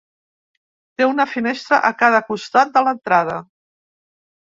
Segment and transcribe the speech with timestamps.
[1.01, 3.41] Té una finestra a cada costat de l'entrada.